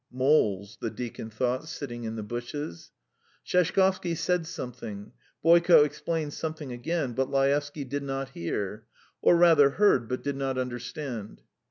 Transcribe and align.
"Moles," 0.11 0.79
the 0.81 0.89
deacon 0.89 1.29
thought, 1.29 1.67
sitting 1.67 2.05
in 2.05 2.15
the 2.15 2.23
bushes. 2.23 2.89
Sheshkovsky 3.43 4.15
said 4.17 4.47
something, 4.47 5.11
Boyko 5.43 5.83
explained 5.85 6.33
something 6.33 6.71
again, 6.71 7.13
but 7.13 7.29
Laevsky 7.29 7.83
did 7.85 8.01
not 8.01 8.29
hear 8.29 8.87
or 9.21 9.35
rather 9.37 9.69
heard, 9.77 10.09
but 10.09 10.23
did 10.23 10.37
not 10.37 10.57
understand. 10.57 11.43